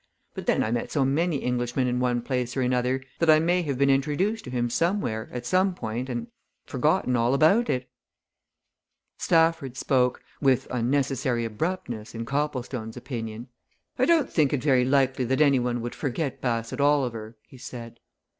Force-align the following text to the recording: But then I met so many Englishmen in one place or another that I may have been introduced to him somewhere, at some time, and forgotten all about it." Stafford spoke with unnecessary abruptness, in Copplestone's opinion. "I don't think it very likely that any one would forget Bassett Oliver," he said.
But 0.33 0.47
then 0.47 0.63
I 0.63 0.71
met 0.71 0.91
so 0.91 1.05
many 1.05 1.43
Englishmen 1.43 1.85
in 1.85 1.99
one 1.99 2.23
place 2.23 2.57
or 2.57 2.61
another 2.63 3.03
that 3.19 3.29
I 3.29 3.37
may 3.37 3.61
have 3.61 3.77
been 3.77 3.91
introduced 3.91 4.43
to 4.45 4.49
him 4.49 4.67
somewhere, 4.67 5.29
at 5.31 5.45
some 5.45 5.75
time, 5.75 6.05
and 6.09 6.25
forgotten 6.65 7.15
all 7.15 7.35
about 7.35 7.69
it." 7.69 7.87
Stafford 9.19 9.77
spoke 9.77 10.23
with 10.41 10.65
unnecessary 10.71 11.45
abruptness, 11.45 12.15
in 12.15 12.25
Copplestone's 12.25 12.97
opinion. 12.97 13.49
"I 13.99 14.05
don't 14.05 14.33
think 14.33 14.53
it 14.53 14.63
very 14.63 14.85
likely 14.85 15.23
that 15.25 15.39
any 15.39 15.59
one 15.59 15.81
would 15.81 15.93
forget 15.93 16.41
Bassett 16.41 16.81
Oliver," 16.81 17.37
he 17.47 17.59
said. 17.59 17.99